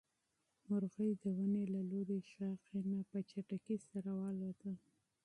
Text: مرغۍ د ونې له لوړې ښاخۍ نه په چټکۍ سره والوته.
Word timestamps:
مرغۍ 0.67 1.09
د 1.23 1.23
ونې 1.37 1.63
له 1.73 1.81
لوړې 1.91 2.19
ښاخۍ 2.31 2.79
نه 2.91 2.99
په 3.09 3.17
چټکۍ 3.29 3.77
سره 3.89 4.09
والوته. 4.19 4.71